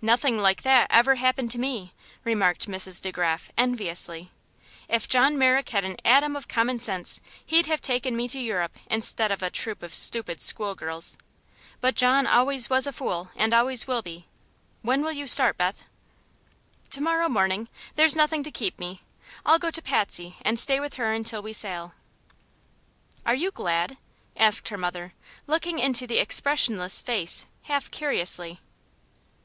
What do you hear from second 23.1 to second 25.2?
"Are you glad?" asked her mother,